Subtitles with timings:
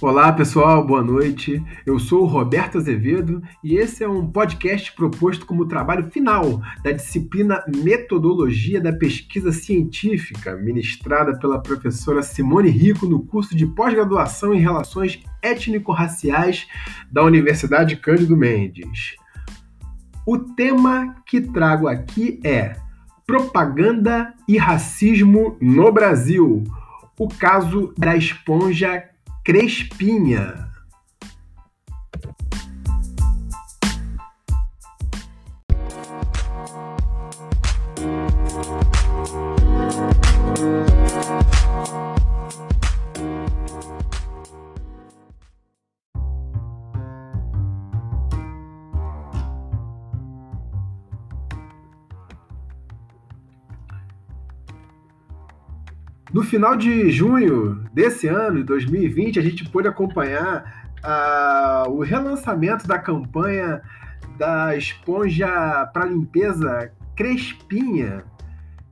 [0.00, 1.60] Olá pessoal, boa noite.
[1.84, 6.92] Eu sou o Roberto Azevedo e esse é um podcast proposto como trabalho final da
[6.92, 14.60] disciplina Metodologia da Pesquisa Científica, ministrada pela professora Simone Rico no curso de pós-graduação em
[14.60, 16.68] Relações Étnico-Raciais
[17.10, 19.16] da Universidade Cândido Mendes.
[20.24, 22.76] O tema que trago aqui é
[23.26, 26.62] Propaganda e Racismo no Brasil.
[27.18, 29.02] O caso da esponja
[29.48, 30.67] Crespinha.
[56.32, 62.86] No final de junho desse ano, de 2020, a gente pôde acompanhar uh, o relançamento
[62.86, 63.80] da campanha
[64.36, 65.48] da esponja
[65.92, 68.24] para limpeza Crespinha,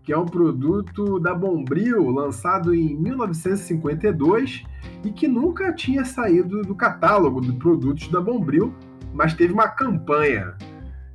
[0.03, 4.65] que é um produto da Bombril, lançado em 1952
[5.05, 8.75] e que nunca tinha saído do catálogo de produtos da Bombril,
[9.13, 10.55] mas teve uma campanha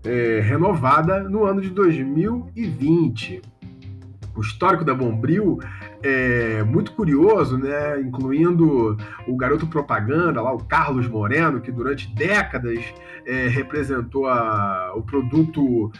[0.06, 3.42] é, renovada no ano de 2020
[4.36, 5.60] o histórico da Bombril
[6.04, 8.00] é muito curioso, né?
[8.02, 12.80] Incluindo o garoto propaganda lá, o Carlos Moreno, que durante décadas
[13.26, 15.92] é, representou a, o produto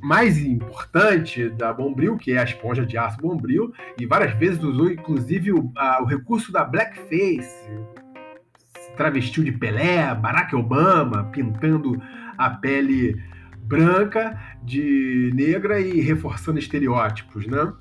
[0.00, 4.90] mais importante da Bombril, que é a esponja de aço Bombril, e várias vezes usou
[4.90, 7.68] inclusive o, a, o recurso da blackface,
[8.96, 12.00] travestiu de Pelé, Barack Obama, pintando
[12.36, 13.20] a pele
[13.62, 17.72] branca de negra e reforçando estereótipos, né?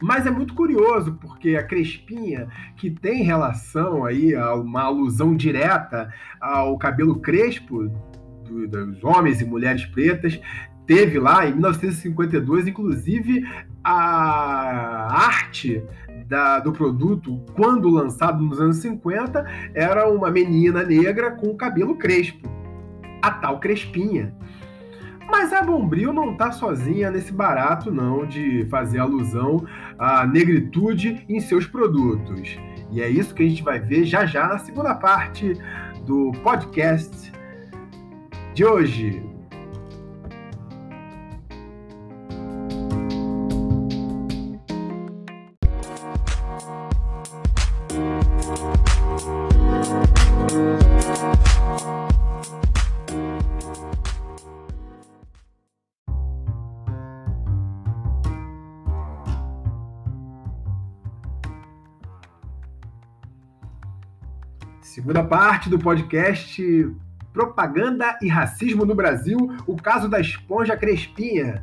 [0.00, 6.12] Mas é muito curioso, porque a Crespinha, que tem relação aí a uma alusão direta
[6.40, 7.90] ao cabelo crespo
[8.44, 10.40] do, dos homens e mulheres pretas,
[10.86, 13.44] teve lá em 1952, inclusive,
[13.82, 15.82] a arte
[16.26, 19.44] da, do produto, quando lançado nos anos 50,
[19.74, 22.48] era uma menina negra com cabelo crespo,
[23.20, 24.34] a tal Crespinha.
[25.30, 29.64] Mas a Bombril não está sozinha nesse barato, não, de fazer alusão
[29.98, 32.58] à negritude em seus produtos.
[32.90, 35.52] E é isso que a gente vai ver já já na segunda parte
[36.06, 37.30] do podcast
[38.54, 39.27] de hoje.
[64.98, 66.92] Segunda parte do podcast
[67.32, 71.62] Propaganda e Racismo no Brasil, o caso da esponja Crespinha.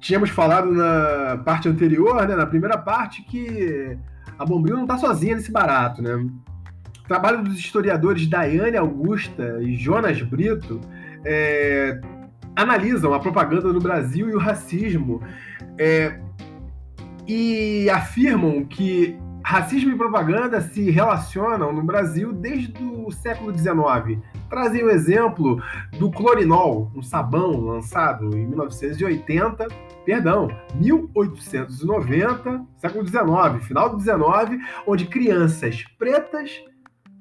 [0.00, 3.98] Tínhamos falado na parte anterior, né, na primeira parte, que
[4.38, 6.14] a Bombril não está sozinha nesse barato, né?
[6.14, 10.80] O trabalho dos historiadores Daiane Augusta e Jonas Brito
[11.26, 12.00] é,
[12.56, 15.22] analisam a propaganda no Brasil e o racismo
[15.76, 16.18] é,
[17.28, 19.14] e afirmam que
[19.44, 24.22] Racismo e propaganda se relacionam no Brasil desde o século XIX.
[24.48, 25.60] Trazem o exemplo
[25.98, 29.66] do clorinol, um sabão lançado em 1980,
[30.04, 36.62] perdão, 1890, século XIX, final do XIX, onde crianças pretas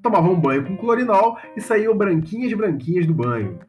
[0.02, 3.60] tomavam banho com clorinol e saíam branquinhas branquinhas do banho.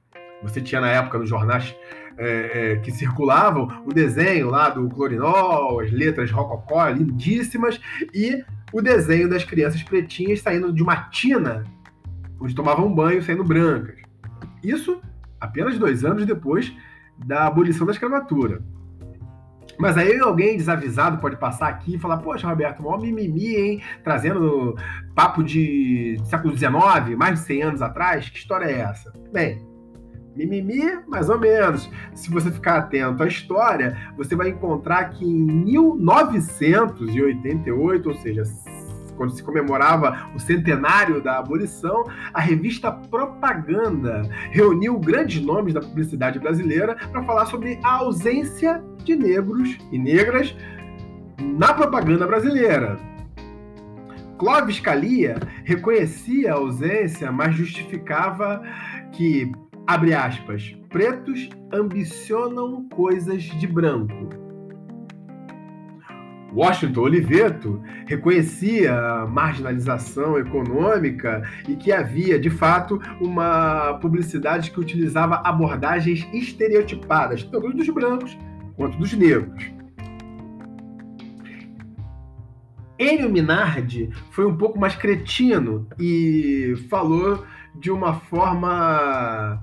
[0.42, 1.74] Você tinha na época nos jornais
[2.22, 7.80] é, é, que circulavam, o desenho lá do Clorinol, as letras rococó lindíssimas,
[8.14, 11.64] e o desenho das crianças pretinhas saindo de uma tina
[12.40, 13.96] onde tomavam banho, saindo brancas.
[14.62, 15.00] Isso
[15.40, 16.72] apenas dois anos depois
[17.18, 18.62] da abolição da escravatura.
[19.78, 23.82] Mas aí alguém desavisado pode passar aqui e falar: Poxa, Roberto, maior mimimi, hein?
[24.04, 24.76] Trazendo
[25.12, 28.28] papo de século XIX, mais de 100 anos atrás.
[28.28, 29.12] Que história é essa?
[29.32, 29.60] Bem,
[30.36, 31.88] Mimimi, mais ou menos.
[32.14, 38.42] Se você ficar atento à história, você vai encontrar que em 1988, ou seja,
[39.16, 46.38] quando se comemorava o centenário da abolição, a revista Propaganda reuniu grandes nomes da publicidade
[46.38, 50.56] brasileira para falar sobre a ausência de negros e negras
[51.38, 52.98] na propaganda brasileira.
[54.38, 58.62] Clóvis Calia reconhecia a ausência, mas justificava
[59.12, 59.52] que
[59.86, 64.42] abre aspas, pretos ambicionam coisas de branco.
[66.54, 75.36] Washington Oliveto reconhecia a marginalização econômica e que havia, de fato, uma publicidade que utilizava
[75.44, 78.36] abordagens estereotipadas, tanto dos brancos
[78.76, 79.72] quanto dos negros.
[82.98, 87.44] Enio Minardi foi um pouco mais cretino e falou
[87.74, 89.60] de uma forma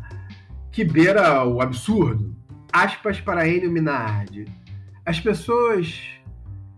[0.71, 2.36] que beira o absurdo.
[2.71, 4.45] Aspas para Enio Minardi.
[5.06, 6.01] As pessoas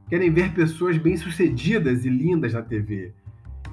[0.10, 3.14] querem ver pessoas bem-sucedidas e lindas na TV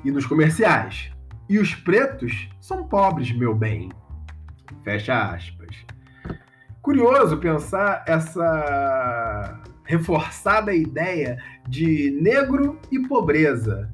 [0.04, 1.10] e nos comerciais.
[1.48, 3.90] E os pretos são pobres, meu bem.
[4.84, 5.76] Fecha aspas.
[6.82, 13.92] Curioso pensar essa reforçada ideia de negro e pobreza.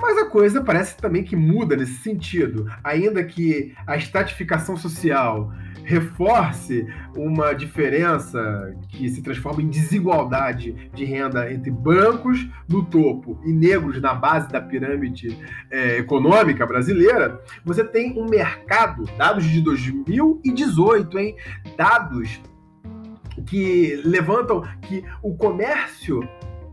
[0.00, 5.52] Mas a coisa parece também que muda nesse sentido, ainda que a estratificação social
[5.86, 6.84] reforce
[7.16, 14.00] uma diferença que se transforma em desigualdade de renda entre brancos no topo e negros
[14.02, 15.38] na base da pirâmide
[15.70, 21.36] é, econômica brasileira, você tem um mercado, dados de 2018, hein?
[21.76, 22.40] Dados
[23.46, 26.20] que levantam que o comércio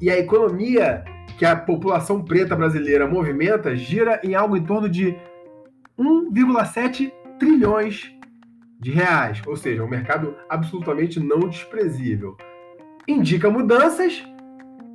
[0.01, 1.03] e a economia
[1.37, 5.15] que a população preta brasileira movimenta gira em algo em torno de
[5.97, 8.11] 1,7 trilhões
[8.79, 12.37] de reais, ou seja, um mercado absolutamente não desprezível.
[13.07, 14.23] Indica mudanças,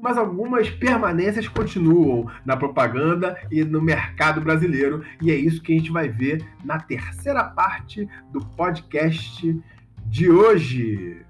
[0.02, 5.76] mas algumas permanências continuam na propaganda e no mercado brasileiro, e é isso que a
[5.76, 9.58] gente vai ver na terceira parte do podcast
[10.06, 11.27] de hoje.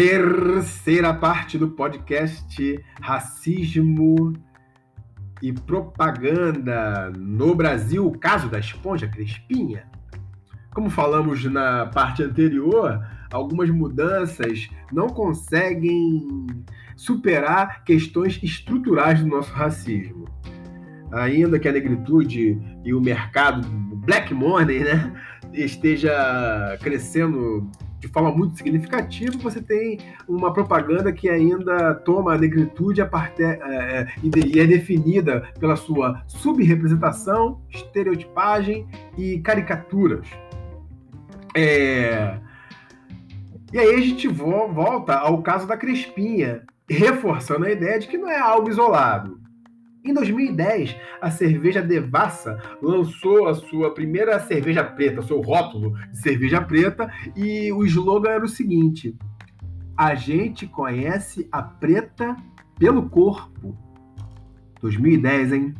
[0.00, 4.32] Terceira parte do podcast Racismo
[5.42, 9.84] e Propaganda no Brasil, o caso da esponja crespinha.
[10.72, 16.46] Como falamos na parte anterior, algumas mudanças não conseguem
[16.96, 20.24] superar questões estruturais do nosso racismo.
[21.12, 25.12] Ainda que a negritude e o mercado black money né,
[25.52, 27.70] esteja crescendo
[28.00, 33.42] de forma muito significativa, você tem uma propaganda que ainda toma a negritude a partir,
[33.42, 40.26] é, é e é definida pela sua subrepresentação, estereotipagem e caricaturas.
[41.54, 42.38] É...
[43.72, 48.28] E aí a gente volta ao caso da Crespinha, reforçando a ideia de que não
[48.28, 49.39] é algo isolado.
[50.02, 56.62] Em 2010, a cerveja Devassa lançou a sua primeira cerveja preta, seu rótulo de cerveja
[56.62, 59.14] preta, e o slogan era o seguinte:
[59.94, 62.34] A gente conhece a preta
[62.78, 63.76] pelo corpo.
[64.80, 65.74] 2010, hein?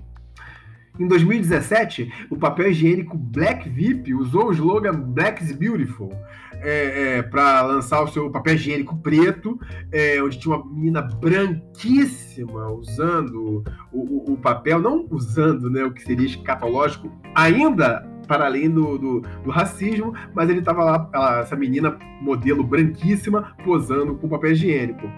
[1.01, 6.13] Em 2017, o papel higiênico Black VIP usou o slogan Black is Beautiful
[6.61, 9.59] é, é, para lançar o seu papel higiênico preto,
[9.91, 15.91] é, onde tinha uma menina branquíssima usando o, o, o, papel, não usando né, o
[15.91, 21.41] que seria escatológico, ainda para além do, do, do racismo, mas ele estava lá, ela,
[21.41, 25.11] essa menina modelo branquíssima, posando com papel higiênico.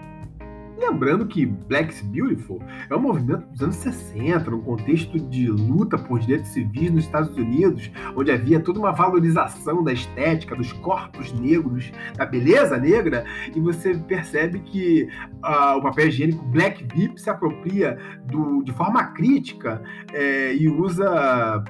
[0.85, 6.19] Lembrando que Black's Beautiful é um movimento dos anos 60, num contexto de luta por
[6.19, 11.89] direitos civis nos Estados Unidos, onde havia toda uma valorização da estética, dos corpos negros,
[12.17, 13.23] da beleza negra,
[13.55, 19.05] e você percebe que uh, o papel higiênico Black VIP se apropria do, de forma
[19.13, 21.63] crítica é, e usa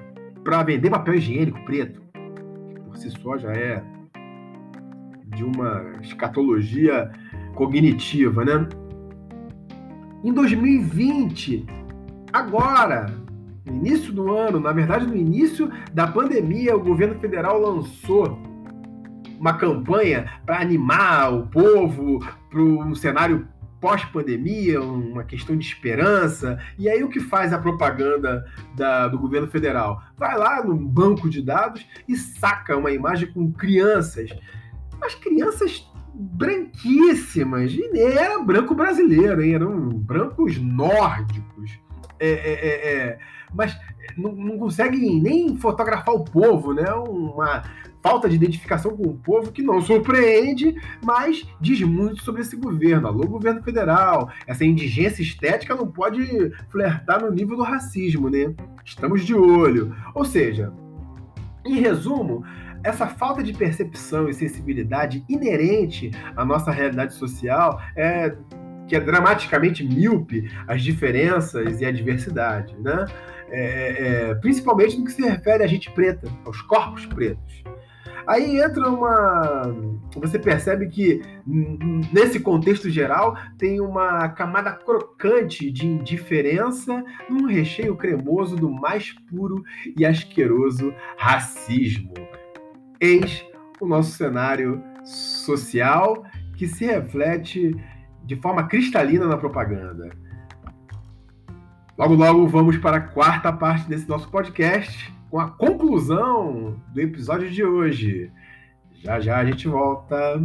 [0.44, 2.02] para vender papel higiênico preto,
[2.86, 3.84] por si só já é
[5.28, 7.12] de uma escatologia
[7.54, 8.68] cognitiva, né?
[10.24, 11.66] Em 2020,
[12.32, 13.14] agora,
[13.66, 18.40] no início do ano, na verdade, no início da pandemia, o governo federal lançou
[19.38, 23.46] uma campanha para animar o povo para um cenário
[23.82, 26.58] pós-pandemia, uma questão de esperança.
[26.80, 28.46] E aí o que faz a propaganda
[28.78, 30.02] da, do governo federal?
[30.16, 34.30] Vai lá no banco de dados e saca uma imagem com crianças.
[35.02, 37.74] As crianças branquíssimas.
[37.74, 39.56] E era branco brasileiro, hein?
[39.56, 41.80] eram brancos nórdicos.
[42.20, 43.20] É, é, é, é,
[43.54, 43.78] mas
[44.18, 46.90] não, não conseguem nem fotografar o povo, né?
[46.94, 47.64] Uma
[48.02, 53.08] falta de identificação com o povo que não surpreende, mas diz muito sobre esse governo.
[53.08, 54.30] Alô, governo federal.
[54.46, 58.54] Essa indigência estética não pode flertar no nível do racismo, né?
[58.84, 59.96] Estamos de olho.
[60.14, 60.74] Ou seja,
[61.66, 62.44] Em resumo,
[62.84, 68.36] essa falta de percepção e sensibilidade inerente à nossa realidade social é
[68.88, 73.06] que é dramaticamente míope as diferenças e a diversidade, né?
[73.50, 77.64] É, é, principalmente no que se refere à gente preta, aos corpos pretos.
[78.26, 79.64] Aí entra uma.
[80.16, 81.22] Você percebe que
[82.12, 89.64] nesse contexto geral tem uma camada crocante de indiferença num recheio cremoso do mais puro
[89.98, 92.14] e asqueroso racismo.
[93.04, 93.46] Eis
[93.82, 96.24] o nosso cenário social
[96.56, 97.76] que se reflete
[98.24, 100.10] de forma cristalina na propaganda.
[101.98, 107.52] Logo, logo vamos para a quarta parte desse nosso podcast com a conclusão do episódio
[107.52, 108.32] de hoje.
[108.94, 110.42] Já já a gente volta.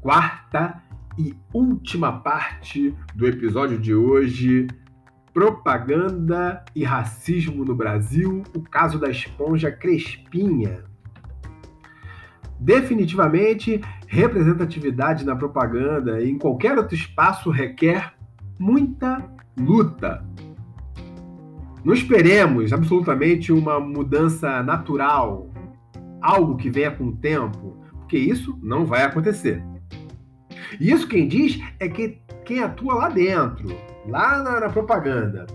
[0.00, 0.82] Quarta
[1.18, 4.66] e última parte do episódio de hoje:
[5.34, 10.84] propaganda e racismo no Brasil, o caso da esponja Crespinha.
[12.58, 18.14] Definitivamente, representatividade na propaganda e em qualquer outro espaço requer
[18.58, 19.22] muita
[19.58, 20.24] luta.
[21.84, 25.50] Não esperemos absolutamente uma mudança natural,
[26.22, 29.62] algo que venha com o tempo, porque isso não vai acontecer.
[30.78, 33.68] Isso quem diz é que quem atua lá dentro,
[34.06, 35.46] lá na, na propaganda.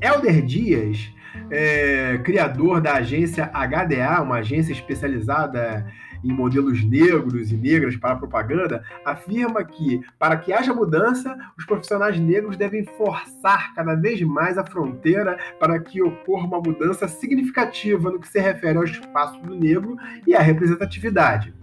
[0.00, 1.12] Elder Dias,
[1.50, 5.86] é, criador da agência HDA, uma agência especializada
[6.24, 12.18] em modelos negros e negras para propaganda, afirma que, para que haja mudança, os profissionais
[12.18, 18.20] negros devem forçar cada vez mais a fronteira para que ocorra uma mudança significativa no
[18.20, 19.96] que se refere ao espaço do negro
[20.26, 21.57] e à representatividade.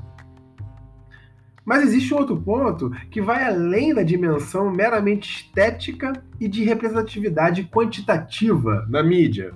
[1.65, 8.86] Mas existe outro ponto que vai além da dimensão meramente estética e de representatividade quantitativa
[8.88, 9.53] na mídia.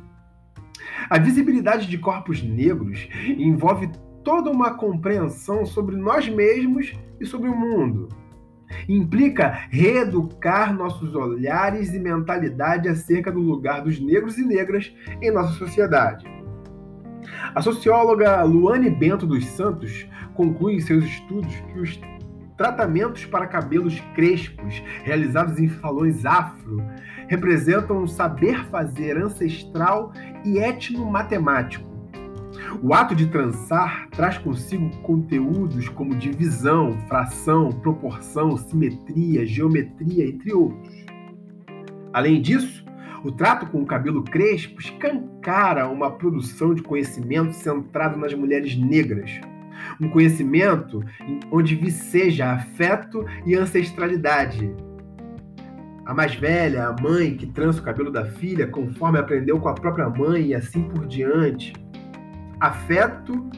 [1.08, 3.92] A visibilidade de corpos negros envolve
[4.24, 8.10] toda uma compreensão sobre nós mesmos e sobre o mundo.
[8.88, 15.54] Implica reeducar nossos olhares e mentalidade acerca do lugar dos negros e negras em nossa
[15.54, 16.26] sociedade.
[17.54, 20.08] A socióloga Luane Bento dos Santos
[20.40, 22.00] conclui em seus estudos que os
[22.56, 26.82] tratamentos para cabelos crespos realizados em salões afro
[27.28, 30.14] representam um saber fazer ancestral
[30.46, 31.90] e etnomatemático.
[32.82, 41.06] O ato de trançar traz consigo conteúdos como divisão, fração, proporção, simetria, geometria, entre outros.
[42.14, 42.86] Além disso,
[43.26, 49.42] o trato com o cabelo crespo escancara uma produção de conhecimento centrado nas mulheres negras,
[50.00, 51.04] um conhecimento
[51.52, 54.74] onde viceja afeto e ancestralidade.
[56.06, 59.76] A mais velha, a mãe que trança o cabelo da filha conforme aprendeu com a
[59.76, 61.74] própria mãe e assim por diante.
[62.60, 63.50] Afeto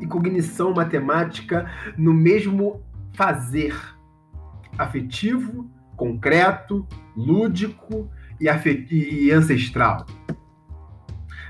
[0.00, 2.82] e cognição matemática no mesmo
[3.14, 3.74] fazer.
[4.76, 8.46] Afetivo, concreto, lúdico e,
[8.90, 10.04] e ancestral.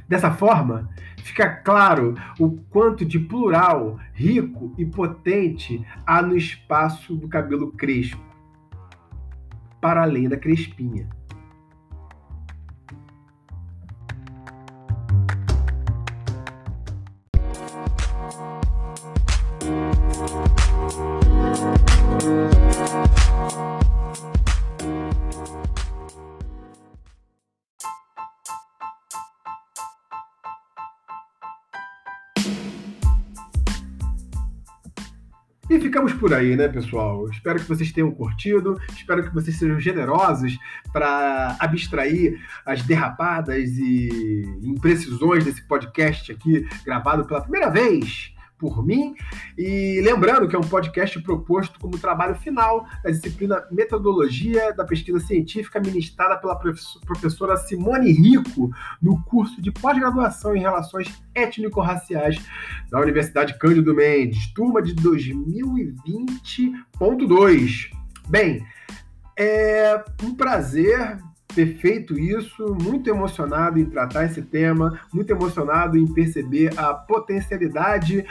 [0.09, 0.91] Dessa forma,
[1.23, 8.21] fica claro o quanto de plural, rico e potente há no espaço do cabelo crespo,
[9.81, 11.09] para além da crespinha.
[35.73, 37.27] E ficamos por aí, né, pessoal?
[37.31, 40.59] Espero que vocês tenham curtido, espero que vocês sejam generosos
[40.93, 49.15] para abstrair as derrapadas e imprecisões desse podcast aqui, gravado pela primeira vez por mim.
[49.59, 55.19] E lembrando que é um podcast proposto como trabalho final da disciplina Metodologia da Pesquisa
[55.19, 58.71] Científica, ministrada pela professora Simone Rico,
[59.03, 62.41] no curso de pós-graduação em Relações Étnico-Raciais
[62.89, 67.91] da Universidade Cândido Mendes, turma de 2020.2.
[68.29, 68.65] Bem,
[69.37, 71.19] é um prazer
[71.55, 78.25] ter feito isso, muito emocionado em tratar esse tema, muito emocionado em perceber a potencialidade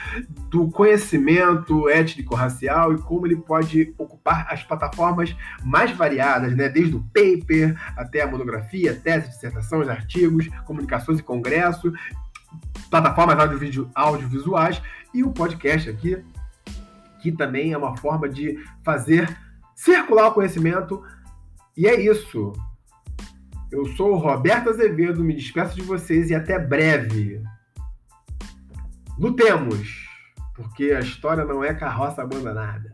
[0.49, 6.69] do conhecimento étnico-racial e como ele pode ocupar as plataformas mais variadas, né?
[6.69, 11.91] desde o paper até a monografia, tese, dissertações, artigos, comunicações e congresso,
[12.89, 13.37] plataformas
[13.95, 14.81] audiovisuais
[15.13, 16.23] e o podcast aqui,
[17.21, 19.37] que também é uma forma de fazer
[19.75, 21.03] circular o conhecimento.
[21.77, 22.53] E é isso.
[23.71, 27.41] Eu sou o Roberto Azevedo, me despeço de vocês e até breve.
[29.17, 30.09] Lutemos,
[30.53, 32.90] porque a história não é carroça abandonada.